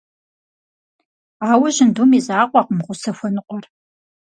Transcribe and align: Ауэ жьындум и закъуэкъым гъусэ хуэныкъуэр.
Ауэ 1.51 1.67
жьындум 1.75 2.11
и 2.17 2.19
закъуэкъым 2.25 2.79
гъусэ 2.85 3.11
хуэныкъуэр. 3.17 3.65